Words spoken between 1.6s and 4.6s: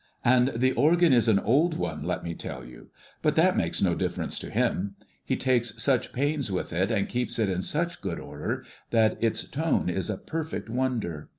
one, let me tell you; but that makes no difference to